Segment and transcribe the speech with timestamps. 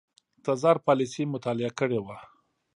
[0.45, 2.17] تزار پالیسي مطالعه کړې وه.